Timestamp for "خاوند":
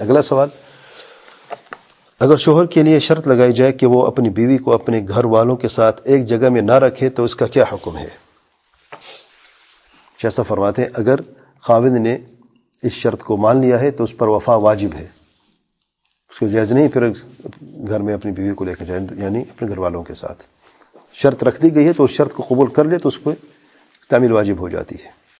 11.60-11.96